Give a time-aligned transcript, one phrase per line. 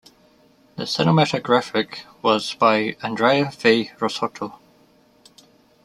[0.77, 3.91] The cinematographic was by Andrea V.
[3.99, 4.57] Rossotto.